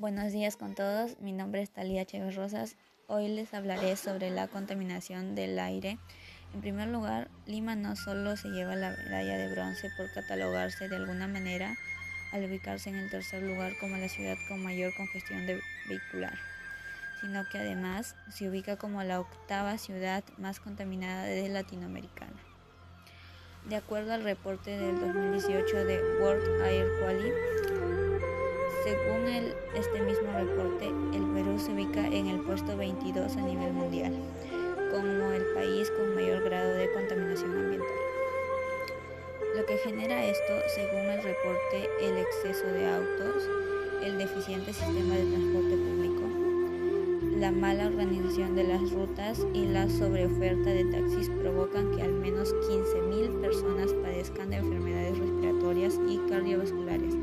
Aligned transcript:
Buenos 0.00 0.32
días 0.32 0.56
con 0.56 0.76
todos, 0.76 1.18
mi 1.18 1.32
nombre 1.32 1.60
es 1.60 1.70
Talía 1.70 2.04
Chévez 2.04 2.36
Rosas. 2.36 2.76
Hoy 3.08 3.26
les 3.26 3.52
hablaré 3.52 3.96
sobre 3.96 4.30
la 4.30 4.46
contaminación 4.46 5.34
del 5.34 5.58
aire. 5.58 5.98
En 6.54 6.60
primer 6.60 6.86
lugar, 6.86 7.28
Lima 7.46 7.74
no 7.74 7.96
solo 7.96 8.36
se 8.36 8.46
lleva 8.46 8.76
la 8.76 8.92
medalla 8.92 9.36
de 9.36 9.52
bronce 9.52 9.90
por 9.96 10.08
catalogarse 10.12 10.88
de 10.88 10.94
alguna 10.94 11.26
manera 11.26 11.74
al 12.30 12.44
ubicarse 12.44 12.90
en 12.90 12.94
el 12.94 13.10
tercer 13.10 13.42
lugar 13.42 13.72
como 13.80 13.96
la 13.96 14.08
ciudad 14.08 14.36
con 14.46 14.62
mayor 14.62 14.94
congestión 14.96 15.48
de 15.48 15.60
vehicular, 15.88 16.38
sino 17.20 17.44
que 17.50 17.58
además 17.58 18.14
se 18.30 18.48
ubica 18.48 18.76
como 18.76 19.02
la 19.02 19.18
octava 19.18 19.78
ciudad 19.78 20.22
más 20.36 20.60
contaminada 20.60 21.24
de 21.24 21.48
Latinoamericana. 21.48 22.40
De 23.68 23.74
acuerdo 23.74 24.12
al 24.12 24.22
reporte 24.22 24.78
del 24.78 25.00
2018 25.00 25.84
de 25.86 26.00
World 26.20 26.62
Air 26.62 26.86
Quality, 27.00 27.67
según 28.88 29.28
el, 29.28 29.54
este 29.74 30.00
mismo 30.00 30.32
reporte, 30.32 30.86
el 30.86 31.24
Perú 31.34 31.58
se 31.58 31.72
ubica 31.72 32.06
en 32.06 32.28
el 32.28 32.40
puesto 32.40 32.74
22 32.74 33.36
a 33.36 33.42
nivel 33.42 33.74
mundial, 33.74 34.14
como 34.90 35.30
el 35.30 35.44
país 35.54 35.90
con 35.90 36.14
mayor 36.14 36.42
grado 36.44 36.72
de 36.72 36.90
contaminación 36.92 37.52
ambiental. 37.52 37.88
Lo 39.54 39.66
que 39.66 39.76
genera 39.78 40.24
esto, 40.24 40.54
según 40.74 41.04
el 41.04 41.22
reporte, 41.22 41.90
el 42.00 42.16
exceso 42.16 42.66
de 42.66 42.88
autos, 42.88 43.46
el 44.02 44.16
deficiente 44.16 44.72
sistema 44.72 45.16
de 45.16 45.24
transporte 45.24 45.76
público, 45.76 46.22
la 47.36 47.52
mala 47.52 47.88
organización 47.88 48.54
de 48.54 48.64
las 48.64 48.90
rutas 48.90 49.46
y 49.52 49.66
la 49.66 49.90
sobreoferta 49.90 50.70
de 50.70 50.86
taxis 50.86 51.28
provocan 51.42 51.94
que 51.94 52.02
al 52.02 52.12
menos 52.12 52.54
15.000 52.54 53.40
personas 53.42 53.92
padezcan 53.92 54.48
de 54.48 54.56
enfermedades 54.56 55.18
respiratorias 55.18 56.00
y 56.08 56.16
cardiovasculares 56.30 57.14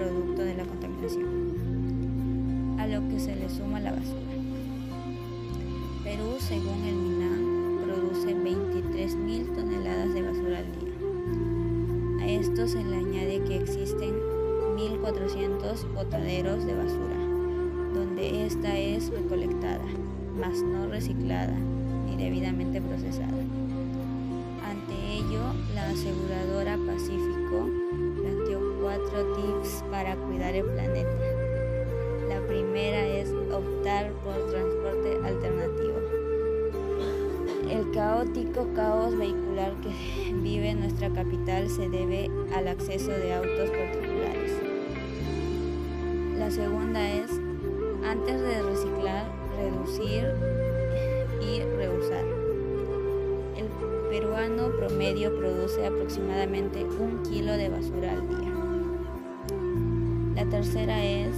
producto 0.00 0.42
de 0.42 0.54
la 0.54 0.64
contaminación, 0.64 1.26
a 2.78 2.86
lo 2.86 3.06
que 3.08 3.20
se 3.20 3.36
le 3.36 3.50
suma 3.50 3.80
la 3.80 3.92
basura. 3.92 4.32
Perú, 6.02 6.36
según 6.38 6.82
el 6.84 6.96
MINAM, 6.96 7.84
produce 7.84 8.34
23.000 8.34 9.54
toneladas 9.54 10.14
de 10.14 10.22
basura 10.22 10.58
al 10.58 10.72
día. 10.80 12.24
A 12.24 12.28
esto 12.28 12.66
se 12.66 12.82
le 12.82 12.96
añade 12.96 13.44
que 13.44 13.56
existen 13.56 14.14
1.400 14.78 15.92
botaderos 15.92 16.64
de 16.64 16.74
basura, 16.74 17.18
donde 17.92 18.46
esta 18.46 18.78
es 18.78 19.10
recolectada, 19.10 19.84
mas 20.40 20.62
no 20.62 20.86
reciclada 20.86 21.58
ni 22.06 22.16
debidamente 22.16 22.80
procesada. 22.80 23.44
Ante 24.64 24.94
ello, 25.12 25.42
la 25.74 25.90
aseguradora 25.90 26.78
Pacífico 26.86 27.89
cuatro 28.80 29.34
tips 29.34 29.84
para 29.90 30.16
cuidar 30.16 30.54
el 30.54 30.64
planeta. 30.64 31.10
La 32.28 32.40
primera 32.46 33.06
es 33.06 33.28
optar 33.52 34.10
por 34.24 34.50
transporte 34.50 35.18
alternativo. 35.24 36.20
El 37.70 37.90
caótico 37.92 38.66
caos 38.74 39.16
vehicular 39.16 39.72
que 39.82 40.32
vive 40.42 40.74
nuestra 40.74 41.10
capital 41.10 41.68
se 41.68 41.88
debe 41.88 42.30
al 42.54 42.68
acceso 42.68 43.10
de 43.10 43.34
autos 43.34 43.70
particulares. 43.70 44.52
La 46.36 46.50
segunda 46.50 47.08
es, 47.10 47.30
antes 48.04 48.40
de 48.40 48.62
reciclar, 48.62 49.26
reducir 49.56 50.34
y 51.40 51.60
reusar. 51.76 52.24
El 53.56 53.66
peruano 54.08 54.70
promedio 54.76 55.36
produce 55.38 55.86
aproximadamente 55.86 56.84
un 56.84 57.22
kilo 57.22 57.52
de 57.52 57.68
basura 57.68 58.12
al 58.12 58.28
día. 58.28 58.59
La 60.40 60.46
tercera 60.46 61.04
es 61.04 61.36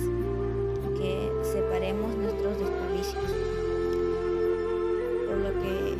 que 0.94 1.28
separemos 1.42 2.14
nuestros 2.18 2.56
desperdicios, 2.56 3.32
por 5.26 5.38
lo 5.38 5.50
que 5.58 5.98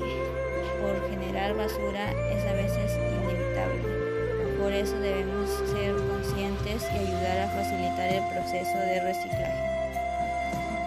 por 0.79 1.11
generar 1.11 1.57
basura 1.57 2.13
es 2.31 2.47
a 2.47 2.53
veces 2.53 2.95
inevitable. 2.95 4.55
Por 4.57 4.73
eso 4.73 4.97
debemos 5.01 5.51
ser 5.75 5.97
conscientes 5.97 6.87
y 6.95 6.99
ayudar 6.99 7.41
a 7.41 7.49
facilitar 7.49 8.09
el 8.09 8.23
proceso 8.31 8.79
de 8.79 9.01
reciclaje. 9.03 9.67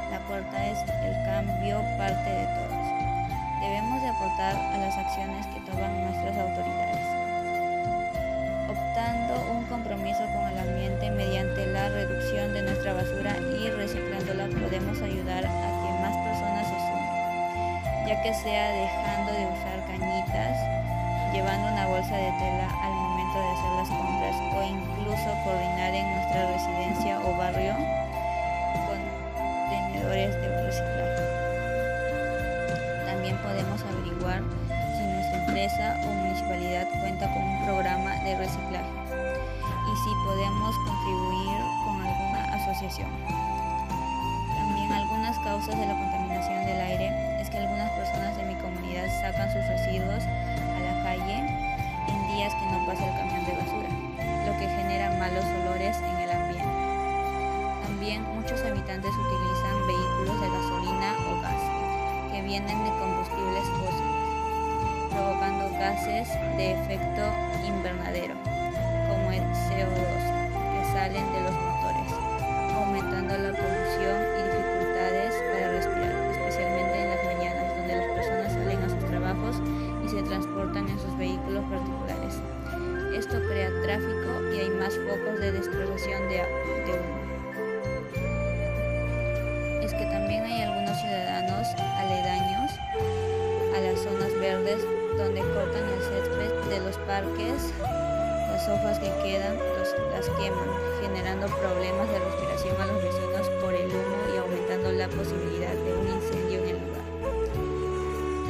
La 0.09 0.19
cuarta 0.25 0.71
es 0.71 0.79
el 0.87 1.15
cambio 1.25 1.83
parte 1.97 2.29
de 2.29 2.45
todos. 2.45 2.85
Debemos 3.59 4.01
de 4.01 4.07
aportar 4.07 4.55
a 4.55 4.77
las 4.77 4.97
acciones 4.97 5.45
que 5.47 5.59
toman 5.69 6.05
nuestras 6.05 6.37
autoridades 6.37 7.04
basura 12.95 13.35
y 13.59 13.69
reciclándola 13.69 14.47
podemos 14.47 15.01
ayudar 15.01 15.43
a 15.45 15.67
que 15.83 15.89
más 15.99 16.15
personas 16.23 16.63
se 16.63 16.77
sumen, 16.79 18.07
ya 18.07 18.21
que 18.23 18.33
sea 18.33 18.71
dejando 18.71 19.31
de 19.35 19.45
usar 19.51 19.77
cañitas, 19.85 20.55
llevando 21.33 21.67
una 21.67 21.87
bolsa 21.87 22.15
de 22.15 22.31
tela 22.39 22.67
al 22.81 22.93
momento 22.93 23.39
de 23.39 23.49
hacer 23.51 23.71
las 23.75 23.89
compras 23.89 24.35
o 24.55 24.63
incluso 24.63 25.27
coordinar 25.43 25.93
en 25.93 26.07
nuestra 26.15 26.51
residencia 26.55 27.19
o 27.19 27.37
barrio 27.37 27.73
contenedores 28.87 30.31
de 30.39 30.47
reciclaje. 30.63 31.23
También 33.05 33.35
podemos 33.43 33.81
averiguar 33.83 34.41
empresa 35.47 35.99
o 36.03 36.13
municipalidad 36.13 36.87
cuenta 37.01 37.31
con 37.33 37.43
un 37.43 37.65
programa 37.65 38.15
de 38.23 38.37
reciclaje 38.37 38.89
y 39.85 39.95
si 40.03 40.11
podemos 40.25 40.75
contribuir 40.85 41.84
asociación. 42.85 43.09
También 44.55 44.91
algunas 44.91 45.37
causas 45.39 45.77
de 45.77 45.85
la 45.85 45.93
contaminación 45.93 46.65
del 46.65 46.81
aire 46.81 47.41
es 47.41 47.49
que 47.49 47.57
algunas 47.57 47.89
personas 47.91 48.37
de 48.37 48.43
mi 48.43 48.55
comunidad 48.55 49.07
sacan 49.21 49.51
sus 49.51 49.65
residuos 49.67 50.23
a 50.23 50.79
la 50.79 51.03
calle 51.03 51.37
en 52.07 52.35
días 52.35 52.53
que 52.53 52.65
no 52.71 52.85
pasa 52.85 53.05
el 53.05 53.17
camión 53.17 53.45
de 53.45 53.53
basura, 53.53 53.89
lo 54.45 54.51
que 54.59 54.67
genera 54.67 55.17
malos 55.17 55.45
olores 55.61 55.97
en 55.97 56.15
el 56.17 56.31
ambiente. 56.31 56.75
También 57.83 58.23
muchos 58.35 58.61
habitantes 58.61 59.11
utilizan 59.11 59.87
vehículos 59.87 60.41
de 60.41 60.49
gasolina 60.49 61.09
o 61.29 61.41
gas 61.41 62.31
que 62.31 62.41
vienen 62.41 62.83
de 62.83 62.89
combustibles 62.99 63.65
fósiles 63.81 64.25
provocando 65.09 65.69
gases 65.79 66.27
de 66.57 66.73
efecto 66.73 67.23
invernadero, 67.65 68.35
como 69.07 69.31
el 69.31 69.43
CO2, 69.63 70.04
transportan 80.25 80.87
en 80.89 80.99
sus 80.99 81.17
vehículos 81.17 81.63
particulares. 81.69 82.41
Esto 83.15 83.39
crea 83.47 83.69
tráfico 83.81 84.29
y 84.53 84.59
hay 84.59 84.69
más 84.69 84.95
focos 84.95 85.39
de 85.39 85.51
dispersión 85.53 86.21
de, 86.29 86.43
de 86.85 86.91
humo. 86.99 87.25
Es 89.81 89.93
que 89.93 90.05
también 90.05 90.43
hay 90.43 90.63
algunos 90.63 90.99
ciudadanos 90.99 91.67
aledaños 91.97 92.71
a 93.75 93.79
las 93.79 93.99
zonas 93.99 94.33
verdes 94.39 94.83
donde 95.17 95.41
cortan 95.41 95.83
el 95.89 96.01
césped 96.01 96.69
de 96.69 96.79
los 96.81 96.97
parques, 96.99 97.73
las 98.51 98.67
hojas 98.67 98.99
que 98.99 99.11
quedan 99.23 99.55
las 100.11 100.29
queman, 100.29 100.69
generando 101.01 101.47
problemas 101.47 102.09
de 102.09 102.19
respiración 102.19 102.81
a 102.81 102.85
los 102.87 103.03
vecinos 103.03 103.49
por 103.61 103.73
el 103.73 103.87
humo 103.87 104.17
y 104.33 104.37
aumentando 104.37 104.91
la 104.93 105.07
posibilidad 105.09 105.73
de 105.73 105.93
un 105.93 106.07
incendio 106.07 106.59
en 106.59 106.69
el 106.69 106.79
lugar. 106.79 107.03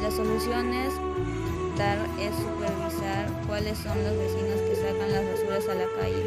La 0.02 0.12
solución 0.12 0.74
es 1.76 2.32
supervisar 2.40 3.28
cuáles 3.48 3.78
son 3.78 4.02
los 4.02 4.16
vecinos 4.16 4.64
que 4.64 4.76
sacan 4.80 5.12
las 5.12 5.28
basuras 5.28 5.68
a 5.68 5.76
la 5.76 5.88
calle 6.00 6.24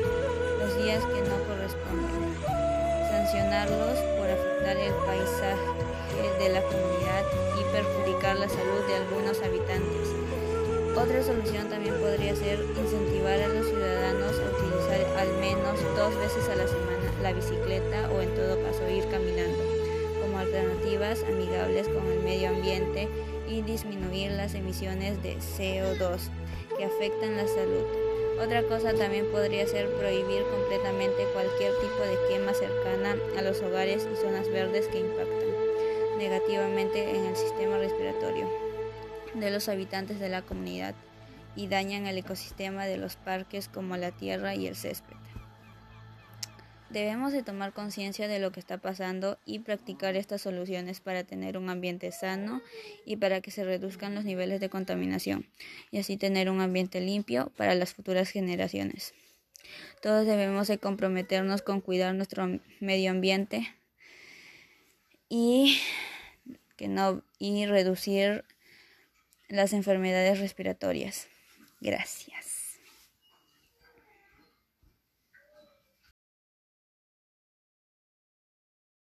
los 0.60 0.76
días 0.76 1.00
que 1.08 1.24
no 1.24 1.40
corresponden, 1.48 2.36
sancionarlos 3.08 3.96
por 4.20 4.28
afectar 4.28 4.76
el 4.76 4.92
paisaje 5.08 6.36
de 6.38 6.48
la 6.52 6.60
comunidad 6.60 7.24
y 7.56 7.64
perjudicar 7.72 8.36
la 8.36 8.48
salud 8.50 8.84
de 8.88 8.96
algunos 8.96 9.40
habitantes. 9.40 10.12
Otra 10.94 11.24
solución 11.24 11.70
también 11.70 11.94
podría 11.94 12.36
ser 12.36 12.60
incentivar 12.76 13.40
a 13.40 13.48
los 13.48 13.68
ciudadanos 13.68 14.34
a 14.36 14.52
utilizar 14.52 15.00
al 15.16 15.32
menos 15.40 15.80
dos 15.96 16.14
veces 16.18 16.44
a 16.50 16.56
la 16.56 16.68
semana 16.68 17.08
la 17.22 17.32
bicicleta 17.32 18.10
o 18.12 18.20
en 18.20 18.34
todo 18.34 18.60
caso 18.60 18.84
ir 18.90 19.08
caminando 19.08 19.64
como 20.20 20.38
alternativas 20.40 21.24
amigables 21.24 21.88
con 21.88 22.04
el 22.06 22.20
medio 22.20 22.50
ambiente 22.50 23.08
y 23.48 23.62
disminuir 23.62 24.32
las 24.32 24.54
emisiones 24.54 25.22
de 25.22 25.36
CO2 25.36 26.18
que 26.76 26.84
afectan 26.84 27.36
la 27.36 27.46
salud. 27.46 27.84
Otra 28.40 28.62
cosa 28.62 28.94
también 28.94 29.26
podría 29.32 29.66
ser 29.66 29.88
prohibir 29.94 30.42
completamente 30.44 31.24
cualquier 31.32 31.72
tipo 31.80 32.02
de 32.04 32.18
quema 32.28 32.54
cercana 32.54 33.16
a 33.36 33.42
los 33.42 33.60
hogares 33.62 34.06
y 34.12 34.16
zonas 34.16 34.48
verdes 34.48 34.86
que 34.88 35.00
impactan 35.00 35.48
negativamente 36.18 37.16
en 37.16 37.26
el 37.26 37.36
sistema 37.36 37.78
respiratorio 37.78 38.48
de 39.34 39.50
los 39.50 39.68
habitantes 39.68 40.20
de 40.20 40.28
la 40.28 40.42
comunidad 40.42 40.94
y 41.56 41.66
dañan 41.66 42.06
el 42.06 42.18
ecosistema 42.18 42.86
de 42.86 42.96
los 42.96 43.16
parques 43.16 43.68
como 43.68 43.96
la 43.96 44.12
tierra 44.12 44.54
y 44.54 44.66
el 44.66 44.76
césped. 44.76 45.17
Debemos 46.90 47.32
de 47.32 47.42
tomar 47.42 47.74
conciencia 47.74 48.28
de 48.28 48.38
lo 48.38 48.50
que 48.50 48.60
está 48.60 48.78
pasando 48.78 49.38
y 49.44 49.58
practicar 49.58 50.16
estas 50.16 50.40
soluciones 50.40 51.00
para 51.00 51.22
tener 51.22 51.58
un 51.58 51.68
ambiente 51.68 52.10
sano 52.12 52.62
y 53.04 53.16
para 53.16 53.42
que 53.42 53.50
se 53.50 53.62
reduzcan 53.62 54.14
los 54.14 54.24
niveles 54.24 54.58
de 54.60 54.70
contaminación 54.70 55.46
y 55.90 55.98
así 55.98 56.16
tener 56.16 56.48
un 56.48 56.62
ambiente 56.62 57.00
limpio 57.02 57.52
para 57.56 57.74
las 57.74 57.92
futuras 57.92 58.30
generaciones. 58.30 59.12
Todos 60.00 60.26
debemos 60.26 60.66
de 60.68 60.78
comprometernos 60.78 61.60
con 61.60 61.82
cuidar 61.82 62.14
nuestro 62.14 62.60
medio 62.80 63.10
ambiente 63.10 63.68
y 65.28 65.78
que 66.76 66.88
no 66.88 67.22
y 67.38 67.66
reducir 67.66 68.44
las 69.48 69.74
enfermedades 69.74 70.38
respiratorias. 70.38 71.28
Gracias. 71.80 72.57